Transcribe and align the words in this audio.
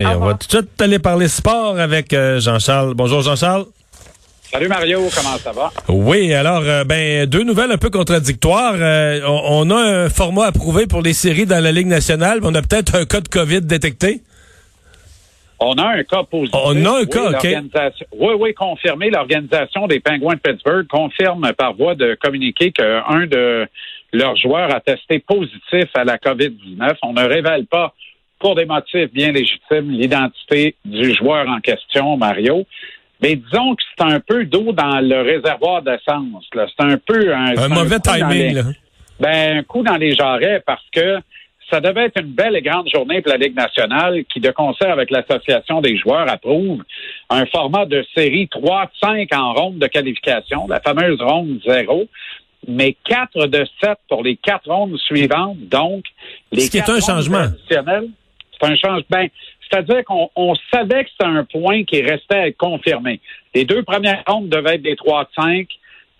Et 0.00 0.06
on 0.06 0.20
va 0.20 0.34
tout 0.34 0.46
de 0.46 0.52
suite 0.52 0.80
aller 0.80 1.00
parler 1.00 1.26
sport 1.26 1.76
avec 1.76 2.12
euh, 2.12 2.38
Jean-Charles. 2.38 2.94
Bonjour 2.94 3.20
Jean-Charles. 3.20 3.64
Salut 4.42 4.68
Mario, 4.68 5.00
comment 5.12 5.36
ça 5.38 5.50
va? 5.50 5.72
Oui, 5.88 6.32
alors 6.32 6.62
euh, 6.62 6.84
ben 6.84 7.26
deux 7.26 7.42
nouvelles 7.42 7.72
un 7.72 7.78
peu 7.78 7.90
contradictoires. 7.90 8.76
Euh, 8.76 9.20
on, 9.26 9.68
a 9.70 9.74
un 9.74 10.08
format 10.08 10.46
approuvé 10.46 10.86
pour 10.86 11.02
les 11.02 11.14
séries 11.14 11.46
dans 11.46 11.60
la 11.60 11.72
Ligue 11.72 11.88
nationale, 11.88 12.38
mais 12.40 12.46
on 12.46 12.54
a 12.54 12.62
peut-être 12.62 12.94
un 12.94 13.06
cas 13.06 13.20
de 13.20 13.26
COVID 13.26 13.62
détecté. 13.62 14.20
On 15.58 15.72
a 15.72 15.88
un 15.88 16.04
cas 16.04 16.22
positif. 16.22 16.60
On 16.64 16.84
a 16.84 17.00
un 17.00 17.04
cas, 17.04 17.30
OK. 17.30 17.48
Oui, 18.12 18.34
oui, 18.38 18.54
confirmé. 18.54 19.10
L'organisation 19.10 19.88
des 19.88 19.98
Penguins 19.98 20.36
de 20.36 20.40
Pittsburgh 20.40 20.86
confirme 20.86 21.52
par 21.58 21.74
voie 21.74 21.96
de 21.96 22.16
communiqué 22.22 22.70
qu'un 22.70 23.26
de 23.26 23.66
leurs 24.12 24.36
joueurs 24.36 24.72
a 24.72 24.78
testé 24.78 25.18
positif 25.18 25.88
à 25.94 26.04
la 26.04 26.18
COVID-19. 26.18 26.98
On 27.02 27.14
ne 27.14 27.24
révèle 27.24 27.66
pas 27.66 27.94
pour 28.38 28.54
des 28.54 28.64
motifs 28.64 29.12
bien 29.12 29.32
légitimes, 29.32 29.90
l'identité 29.90 30.74
du 30.84 31.14
joueur 31.14 31.48
en 31.48 31.60
question, 31.60 32.16
Mario. 32.16 32.66
Mais 33.20 33.34
disons 33.34 33.74
que 33.74 33.82
c'est 33.96 34.04
un 34.04 34.20
peu 34.20 34.44
d'eau 34.44 34.72
dans 34.72 35.00
le 35.00 35.22
réservoir 35.22 35.82
d'essence. 35.82 36.44
C'est 36.52 36.84
un 36.84 36.98
peu 36.98 37.34
un, 37.34 37.68
mauvais 37.68 37.98
timing. 37.98 38.62
Ben, 39.18 39.58
un 39.58 39.62
coup 39.64 39.82
dans 39.82 39.96
les 39.96 40.14
jarrets 40.14 40.62
parce 40.64 40.84
que 40.92 41.18
ça 41.70 41.80
devait 41.80 42.06
être 42.06 42.20
une 42.20 42.32
belle 42.32 42.56
et 42.56 42.62
grande 42.62 42.88
journée 42.88 43.20
pour 43.20 43.32
la 43.32 43.38
Ligue 43.38 43.56
nationale 43.56 44.24
qui, 44.32 44.40
de 44.40 44.50
concert 44.50 44.90
avec 44.90 45.10
l'Association 45.10 45.80
des 45.80 45.96
joueurs, 45.96 46.30
approuve 46.30 46.82
un 47.28 47.44
format 47.46 47.84
de 47.84 48.04
série 48.16 48.46
3-5 48.46 49.34
en 49.34 49.52
ronde 49.52 49.78
de 49.78 49.86
qualification, 49.86 50.66
la 50.68 50.80
fameuse 50.80 51.20
ronde 51.20 51.60
0, 51.66 52.06
mais 52.66 52.96
4 53.04 53.46
de 53.46 53.66
7 53.82 53.98
pour 54.08 54.22
les 54.22 54.36
quatre 54.36 54.70
rondes 54.70 54.96
suivantes. 54.98 55.58
Donc, 55.68 56.04
les 56.52 56.62
Ce 56.62 56.70
qui 56.70 56.78
est 56.78 56.88
un 56.88 57.00
changement. 57.00 57.46
C'est 58.60 58.68
un 58.68 58.76
changement. 58.76 59.06
Ben, 59.10 59.28
c'est-à-dire 59.70 60.04
qu'on 60.04 60.54
savait 60.72 61.04
que 61.04 61.10
c'était 61.10 61.30
un 61.30 61.44
point 61.44 61.84
qui 61.84 62.02
restait 62.02 62.34
à 62.34 62.48
être 62.48 62.56
confirmé. 62.56 63.20
Les 63.54 63.64
deux 63.64 63.82
premières 63.82 64.22
rondes 64.26 64.48
devaient 64.48 64.76
être 64.76 64.82
des 64.82 64.94
3-5. 64.94 65.66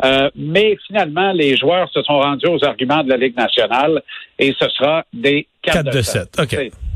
Euh, 0.04 0.30
mais 0.36 0.76
finalement, 0.86 1.32
les 1.32 1.56
joueurs 1.56 1.90
se 1.90 2.02
sont 2.02 2.20
rendus 2.20 2.46
aux 2.46 2.64
arguments 2.64 3.02
de 3.02 3.08
la 3.08 3.16
Ligue 3.16 3.36
nationale 3.36 4.00
et 4.38 4.54
ce 4.56 4.68
sera 4.68 5.04
des 5.12 5.48
4, 5.62 5.90
de 5.90 6.02
7. 6.02 6.40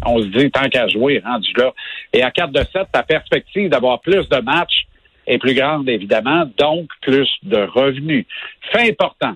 On 0.07 0.21
se 0.21 0.27
dit 0.27 0.51
tant 0.51 0.69
qu'à 0.69 0.87
jouer, 0.87 1.21
rendu 1.25 1.53
là. 1.57 1.73
Et 2.13 2.23
à 2.23 2.31
4 2.31 2.53
de 2.53 2.65
7, 2.73 2.87
la 2.95 3.03
perspective 3.03 3.71
d'avoir 3.71 4.01
plus 4.01 4.29
de 4.29 4.41
matchs 4.41 4.87
est 5.27 5.39
plus 5.39 5.55
grande, 5.55 5.89
évidemment, 5.89 6.45
donc 6.57 6.91
plus 7.01 7.29
de 7.43 7.59
revenus. 7.59 8.25
Fait 8.73 8.91
important, 8.91 9.35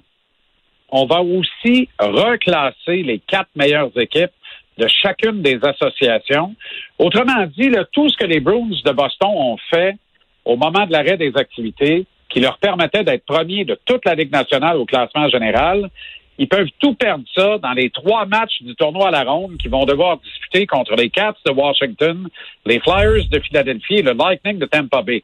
on 0.91 1.06
va 1.06 1.20
aussi 1.23 1.89
reclasser 1.98 3.02
les 3.02 3.19
quatre 3.19 3.50
meilleures 3.56 3.91
équipes 3.98 4.30
de 4.78 4.86
chacune 4.88 5.42
des 5.42 5.58
associations. 5.62 6.55
Autrement 6.98 7.46
dit, 7.56 7.70
tout 7.92 8.08
ce 8.08 8.16
que 8.16 8.27
les 8.27 8.41
Bruins 8.41 8.70
de 8.84 8.92
Boston 8.92 9.30
ont 9.30 9.56
fait 9.70 9.96
au 10.44 10.56
moment 10.56 10.86
de 10.86 10.92
l'arrêt 10.92 11.16
des 11.16 11.33
activités, 11.36 12.06
qui 12.28 12.41
leur 12.41 12.58
permettait 12.58 13.05
d'être 13.05 13.24
premiers 13.24 13.64
de 13.64 13.78
toute 13.84 14.05
la 14.05 14.14
Ligue 14.14 14.33
nationale 14.33 14.77
au 14.77 14.84
classement 14.84 15.28
général, 15.28 15.91
ils 16.38 16.48
peuvent 16.48 16.68
tout 16.80 16.94
perdre 16.94 17.24
ça 17.34 17.58
dans 17.58 17.72
les 17.72 17.91
trois 17.91 18.27
matchs 18.27 18.62
du 18.62 18.74
tournoi 18.74 19.08
à 19.08 19.10
la 19.10 19.24
ronde 19.24 19.56
qu'ils 19.56 19.70
vont 19.70 19.86
devoir 19.86 20.18
disputer 20.18 20.66
contre 20.66 20.94
les 20.94 21.08
Cats 21.08 21.34
de 21.46 21.52
Washington, 21.52 22.28
les 22.66 22.78
Flyers 22.80 23.28
de 23.30 23.40
Philadelphie 23.40 23.96
et 23.96 24.02
le 24.02 24.12
Lightning 24.12 24.58
de 24.58 24.66
Tampa 24.66 25.02
Bay. 25.02 25.22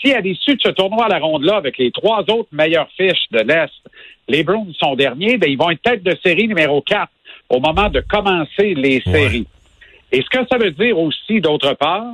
Si 0.00 0.12
à 0.12 0.20
l'issue 0.20 0.56
de 0.56 0.62
ce 0.62 0.70
tournoi 0.70 1.06
à 1.06 1.08
la 1.08 1.18
ronde-là, 1.18 1.56
avec 1.56 1.78
les 1.78 1.90
trois 1.90 2.20
autres 2.30 2.48
meilleures 2.52 2.88
fiches 2.96 3.28
de 3.32 3.40
l'Est, 3.40 3.72
les 4.28 4.44
Bruins 4.44 4.72
sont 4.80 4.94
derniers, 4.94 5.36
ben, 5.36 5.50
ils 5.50 5.58
vont 5.58 5.70
être 5.70 5.82
tête 5.82 6.02
de 6.02 6.16
série 6.24 6.48
numéro 6.48 6.80
4 6.80 7.10
au 7.48 7.60
moment 7.60 7.88
de 7.88 8.00
commencer 8.00 8.74
les 8.74 9.00
séries. 9.02 9.46
Et 10.12 10.22
ce 10.22 10.28
que 10.30 10.46
ça 10.50 10.58
veut 10.58 10.70
dire 10.70 10.98
aussi, 10.98 11.40
d'autre 11.40 11.74
part, 11.74 12.12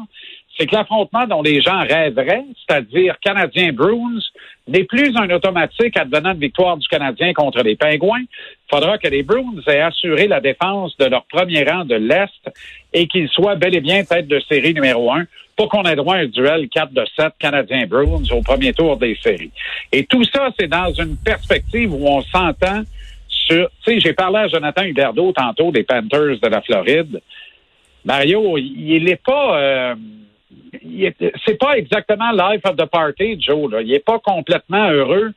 c'est 0.57 0.67
que 0.67 0.75
l'affrontement 0.75 1.27
dont 1.27 1.43
les 1.43 1.61
gens 1.61 1.81
rêveraient, 1.81 2.45
c'est-à-dire 2.67 3.17
Canadien-Bruins, 3.21 4.21
n'est 4.69 4.85
plus 4.85 5.17
un 5.17 5.29
automatique 5.31 5.97
advenant 5.97 6.35
de 6.35 6.39
victoire 6.39 6.77
du 6.77 6.87
Canadien 6.89 7.33
contre 7.33 7.63
les 7.63 7.75
Pingouins. 7.75 8.21
Il 8.21 8.75
faudra 8.75 8.99
que 8.99 9.09
les 9.09 9.23
Bruins 9.23 9.61
aient 9.67 9.81
assuré 9.81 10.29
la 10.29 10.41
défense 10.41 10.97
de 10.99 11.07
leur 11.07 11.25
premier 11.25 11.65
rang 11.65 11.85
de 11.85 11.97
l'Est 11.97 12.51
et 12.93 13.07
qu'ils 13.09 13.29
soient 13.29 13.57
bel 13.57 13.75
et 13.75 13.81
bien 13.81 14.05
tête 14.05 14.29
de 14.29 14.41
série 14.41 14.75
numéro 14.75 15.11
un 15.13 15.25
pour 15.57 15.69
qu'on 15.69 15.83
ait 15.83 15.97
droit 15.97 16.17
à 16.17 16.19
un 16.19 16.27
duel 16.27 16.69
4 16.69 16.93
de 16.93 17.05
7 17.17 17.33
Canadien-Bruins 17.39 18.25
au 18.31 18.43
premier 18.43 18.73
tour 18.73 18.97
des 18.97 19.17
séries. 19.23 19.51
Et 19.91 20.05
tout 20.05 20.25
ça, 20.25 20.49
c'est 20.59 20.69
dans 20.69 20.93
une 20.93 21.17
perspective 21.17 21.93
où 21.93 22.07
on 22.07 22.23
s'entend 22.23 22.83
Tu 23.49 23.65
sais, 23.85 24.01
j'ai 24.01 24.13
parlé 24.13 24.39
à 24.39 24.49
Jonathan 24.49 24.83
Huberdeau 24.83 25.33
tantôt 25.33 25.71
des 25.71 25.83
Panthers 25.83 26.39
de 26.41 26.49
la 26.49 26.63
Floride. 26.63 27.21
Mario, 28.05 28.57
il 28.59 29.05
n'est 29.05 29.17
pas... 29.17 29.61
Euh, 29.61 29.95
c'est 31.47 31.59
pas 31.59 31.77
exactement 31.77 32.31
life 32.33 32.63
of 32.65 32.77
the 32.77 32.87
party, 32.87 33.41
Joe. 33.41 33.71
Il 33.83 33.89
n'est 33.89 34.01
pas 34.01 34.19
complètement 34.19 34.91
heureux 34.91 35.33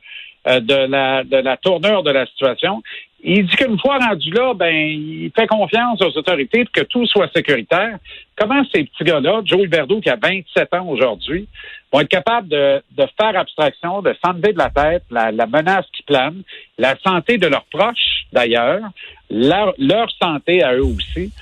euh, 0.46 0.60
de 0.60 0.74
la 0.74 1.24
de 1.24 1.36
la 1.36 1.56
tournure 1.56 2.02
de 2.02 2.10
la 2.10 2.26
situation. 2.26 2.82
Il 3.22 3.46
dit 3.46 3.56
qu'une 3.56 3.78
fois 3.78 3.98
rendu 3.98 4.30
là, 4.30 4.52
ben 4.54 4.74
il 4.74 5.30
fait 5.34 5.46
confiance 5.46 6.00
aux 6.02 6.16
autorités 6.18 6.64
pour 6.64 6.72
que 6.72 6.82
tout 6.82 7.06
soit 7.06 7.30
sécuritaire. 7.34 7.98
Comment 8.36 8.62
ces 8.72 8.84
petits 8.84 9.04
gars-là, 9.04 9.40
Joe 9.44 9.66
Verdeau 9.68 10.00
qui 10.00 10.10
a 10.10 10.16
27 10.16 10.74
ans 10.74 10.86
aujourd'hui, 10.86 11.48
vont 11.92 12.00
être 12.00 12.08
capables 12.08 12.48
de, 12.48 12.82
de 12.96 13.06
faire 13.18 13.38
abstraction, 13.38 14.02
de 14.02 14.14
s'enlever 14.22 14.52
de 14.52 14.58
la 14.58 14.70
tête 14.70 15.02
la, 15.10 15.32
la, 15.32 15.46
menace 15.46 15.86
qui 15.92 16.02
plane, 16.02 16.42
la 16.78 16.94
santé 17.04 17.38
de 17.38 17.46
leurs 17.46 17.64
proches 17.64 18.26
d'ailleurs, 18.32 18.82
leur, 19.30 19.72
leur 19.78 20.10
santé 20.22 20.62
à 20.62 20.74
eux 20.74 20.84
aussi, 20.84 21.32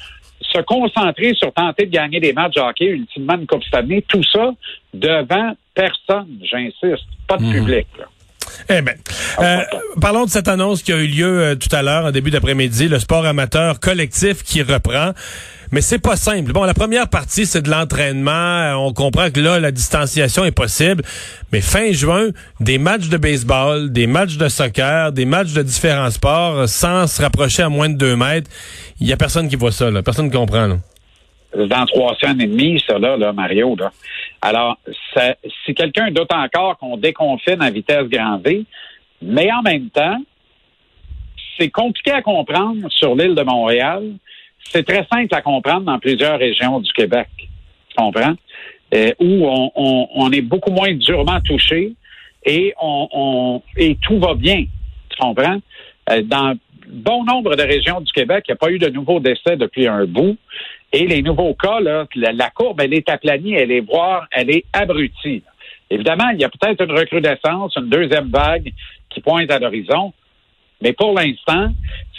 se 0.41 0.61
concentrer 0.62 1.35
sur 1.35 1.53
tenter 1.53 1.87
de 1.87 1.91
gagner 1.91 2.21
des 2.21 2.33
matchs 2.33 2.55
de 2.55 2.61
hockey, 2.61 2.87
ultimement 2.87 3.35
une 3.35 3.47
Coupe 3.47 3.65
Stanley, 3.65 4.05
tout 4.06 4.23
ça 4.33 4.53
devant 4.93 5.55
personne, 5.75 6.39
j'insiste, 6.43 7.06
pas 7.27 7.37
de 7.37 7.45
mhm. 7.45 7.53
public. 7.53 7.87
Eh 8.69 8.83
bien, 8.83 8.95
euh, 9.41 9.59
parlons 10.01 10.25
de 10.25 10.31
cette 10.31 10.49
annonce 10.49 10.83
qui 10.83 10.93
a 10.93 10.97
eu 10.97 11.07
lieu 11.07 11.43
euh, 11.43 11.55
tout 11.55 11.75
à 11.75 11.83
l'heure, 11.83 12.07
en 12.07 12.11
début 12.11 12.31
d'après-midi, 12.31 12.89
le 12.89 12.99
sport 12.99 13.27
amateur 13.27 13.81
collectif 13.81 14.43
qui 14.43 14.63
reprend. 14.63 15.13
Mais 15.73 15.81
c'est 15.81 15.99
pas 15.99 16.17
simple. 16.17 16.53
Bon, 16.53 16.65
la 16.65 16.75
première 16.75 17.09
partie, 17.09 17.47
c'est 17.47 17.63
de 17.63 17.71
l'entraînement. 17.71 18.31
Euh, 18.31 18.75
on 18.75 18.93
comprend 18.93 19.31
que 19.31 19.41
là, 19.41 19.59
la 19.59 19.71
distanciation 19.71 20.45
est 20.45 20.53
possible. 20.53 21.03
Mais 21.53 21.61
fin 21.61 21.91
juin, 21.93 22.29
des 22.61 22.79
matchs 22.79 23.09
de 23.09 23.17
baseball, 23.17 23.91
des 23.91 24.07
matchs 24.07 24.37
de 24.37 24.49
soccer, 24.49 25.13
des 25.13 25.25
matchs 25.25 25.53
de 25.53 25.63
différents 25.63 26.11
sports, 26.11 26.69
sans 26.69 27.07
se 27.07 27.21
rapprocher 27.21 27.63
à 27.63 27.69
moins 27.69 27.89
de 27.89 27.97
deux 27.97 28.17
mètres, 28.17 28.51
il 29.01 29.09
y 29.09 29.13
a 29.13 29.17
personne 29.17 29.49
qui 29.49 29.57
voit 29.57 29.73
ça, 29.73 29.91
là. 29.91 30.03
Personne 30.03 30.27
ne 30.27 30.33
comprend, 30.33 30.67
là. 30.67 30.77
Dans 31.57 31.87
trois 31.87 32.15
semaines 32.21 32.41
et 32.41 32.47
demie, 32.47 32.83
ça, 32.87 32.99
là, 32.99 33.17
là 33.17 33.33
Mario, 33.33 33.77
là. 33.77 33.93
Alors, 34.44 34.78
si 35.65 35.75
quelqu'un 35.75 36.10
doute 36.10 36.32
encore 36.32 36.77
qu'on 36.78 36.97
déconfine 36.97 37.62
à 37.62 37.71
vitesse 37.71 38.09
grand 38.09 38.38
V, 38.38 38.65
mais 39.22 39.50
en 39.50 39.62
même 39.62 39.88
temps, 39.88 40.19
c'est 41.59 41.71
compliqué 41.71 42.12
à 42.12 42.21
comprendre 42.21 42.91
sur 42.91 43.15
l'île 43.15 43.34
de 43.34 43.43
Montréal 43.43 44.12
c'est 44.71 44.84
très 44.84 45.06
simple 45.12 45.34
à 45.34 45.43
comprendre 45.43 45.82
dans 45.82 45.99
plusieurs 45.99 46.38
régions 46.38 46.81
du 46.81 46.93
Québec. 46.93 47.28
Tu 47.38 47.97
comprends? 47.97 48.34
Euh, 48.94 49.12
où 49.19 49.47
on, 49.75 50.31
est 50.31 50.43
beaucoup 50.43 50.71
moins 50.71 50.93
durement 50.94 51.41
touché 51.41 51.94
et 52.44 52.75
on, 52.81 53.62
et 53.76 53.97
tout 54.03 54.19
va 54.19 54.34
bien. 54.34 54.66
Tu 55.09 55.16
comprends? 55.19 55.59
Euh, 56.11 56.22
dans 56.22 56.55
bon 56.87 57.25
nombre 57.25 57.56
de 57.56 57.62
régions 57.62 58.00
du 58.00 58.12
Québec, 58.12 58.44
il 58.47 58.53
n'y 58.53 58.55
a 58.55 58.56
pas 58.56 58.71
eu 58.71 58.78
de 58.78 58.88
nouveaux 58.88 59.21
décès 59.21 59.56
depuis 59.56 59.88
un 59.88 60.05
bout. 60.05 60.37
Et 60.97 61.09
les 61.09 61.22
nouveaux 61.22 61.55
cas, 61.55 61.81
là, 61.81 62.06
la, 62.15 62.50
courbe, 62.50 62.81
elle 62.81 62.94
est 62.94 63.09
aplanie, 63.09 63.55
elle 63.55 63.72
est 63.72 63.81
voire, 63.81 64.28
elle 64.31 64.49
est 64.49 64.65
abrutie. 64.72 65.43
Évidemment, 65.91 66.28
il 66.32 66.41
y 66.41 66.44
a 66.44 66.49
peut-être 66.49 66.84
une 66.84 66.97
recrudescence, 66.97 67.75
une 67.75 67.88
deuxième 67.88 68.28
vague 68.28 68.72
qui 69.10 69.21
pointe 69.21 69.50
à 69.50 69.59
l'horizon. 69.59 70.12
Mais 70.81 70.93
pour 70.93 71.12
l'instant, 71.12 71.72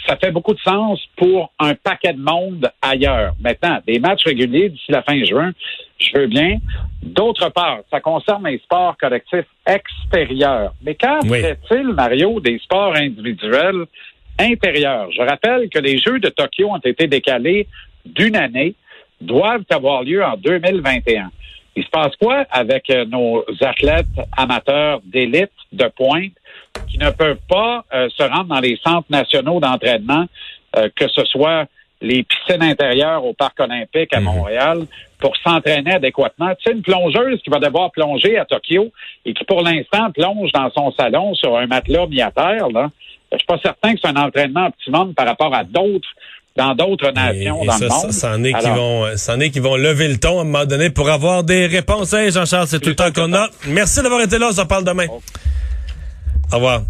ça 0.06 0.16
fait 0.16 0.30
beaucoup 0.30 0.52
de 0.52 0.60
sens 0.60 1.00
pour 1.16 1.50
un 1.58 1.74
paquet 1.74 2.12
de 2.12 2.20
monde 2.20 2.70
ailleurs. 2.82 3.32
Maintenant, 3.40 3.78
des 3.86 3.98
matchs 3.98 4.24
réguliers 4.24 4.68
d'ici 4.68 4.92
la 4.92 5.02
fin 5.02 5.24
juin, 5.24 5.52
je 5.98 6.18
veux 6.18 6.26
bien. 6.26 6.58
D'autre 7.02 7.48
part, 7.48 7.78
ça 7.90 8.00
concerne 8.00 8.46
les 8.46 8.58
sports 8.58 8.94
collectifs 8.98 9.46
extérieurs. 9.66 10.74
Mais 10.82 10.96
quand 10.96 11.22
fait-il, 11.26 11.94
Mario, 11.94 12.40
des 12.40 12.58
sports 12.58 12.94
individuels 12.94 13.86
intérieurs? 14.38 15.10
Je 15.12 15.22
rappelle 15.22 15.70
que 15.70 15.78
les 15.78 15.96
Jeux 15.96 16.18
de 16.18 16.28
Tokyo 16.28 16.68
ont 16.68 16.76
été 16.76 17.06
décalés 17.06 17.66
d'une 18.06 18.36
année, 18.36 18.74
doivent 19.20 19.64
avoir 19.70 20.02
lieu 20.02 20.24
en 20.24 20.36
2021. 20.36 21.30
Il 21.76 21.84
se 21.84 21.90
passe 21.90 22.16
quoi 22.16 22.46
avec 22.50 22.88
euh, 22.90 23.04
nos 23.04 23.44
athlètes 23.60 24.06
amateurs 24.36 25.00
d'élite, 25.04 25.52
de 25.72 25.88
pointe, 25.94 26.32
qui 26.88 26.98
ne 26.98 27.10
peuvent 27.10 27.40
pas 27.48 27.84
euh, 27.92 28.08
se 28.10 28.22
rendre 28.22 28.46
dans 28.46 28.60
les 28.60 28.78
centres 28.82 29.08
nationaux 29.10 29.60
d'entraînement, 29.60 30.24
euh, 30.76 30.88
que 30.96 31.06
ce 31.08 31.24
soit 31.24 31.66
les 32.00 32.24
piscines 32.24 32.62
intérieures 32.62 33.24
au 33.24 33.34
Parc 33.34 33.60
olympique 33.60 34.12
à 34.12 34.20
mhm. 34.20 34.24
Montréal, 34.24 34.86
pour 35.18 35.36
s'entraîner 35.38 35.94
adéquatement? 35.94 36.54
Tu 36.56 36.64
sais, 36.64 36.72
une 36.72 36.82
plongeuse 36.82 37.40
qui 37.42 37.50
va 37.50 37.58
devoir 37.58 37.90
plonger 37.90 38.38
à 38.38 38.44
Tokyo 38.44 38.90
et 39.24 39.34
qui, 39.34 39.44
pour 39.44 39.62
l'instant, 39.62 40.10
plonge 40.12 40.52
dans 40.52 40.70
son 40.70 40.92
salon 40.92 41.34
sur 41.34 41.56
un 41.56 41.66
matelas 41.66 42.06
mis 42.06 42.20
à 42.20 42.30
terre, 42.30 42.68
là, 42.68 42.90
je 43.32 43.38
suis 43.38 43.46
pas 43.46 43.58
certain 43.58 43.94
que 43.94 44.00
c'est 44.02 44.08
un 44.08 44.16
entraînement 44.16 44.66
optimum 44.66 45.14
par 45.14 45.26
rapport 45.26 45.54
à 45.54 45.64
d'autres 45.64 46.08
dans 46.56 46.74
d'autres 46.74 47.10
nations 47.10 47.64
dans 47.64 47.78
le 47.78 47.88
monde. 47.88 48.12
C'en 48.12 48.42
est, 48.44 48.52
qui 48.52 48.68
vont, 48.68 49.06
c'en 49.16 49.40
est 49.40 49.50
qui 49.50 49.60
vont 49.60 49.76
lever 49.76 50.08
le 50.08 50.18
ton 50.18 50.38
à 50.38 50.42
un 50.42 50.44
moment 50.44 50.64
donné 50.64 50.90
pour 50.90 51.08
avoir 51.10 51.44
des 51.44 51.66
réponses. 51.66 52.12
Hey, 52.12 52.30
Jean-Charles, 52.32 52.68
c'est 52.68 52.80
tout 52.80 52.88
le 52.88 52.96
temps 52.96 53.12
qu'on 53.12 53.32
a. 53.34 53.48
Merci 53.68 54.02
d'avoir 54.02 54.22
été 54.22 54.38
là. 54.38 54.48
On 54.50 54.52
s'en 54.52 54.66
parle 54.66 54.84
demain. 54.84 55.06
Au 56.52 56.56
revoir. 56.56 56.82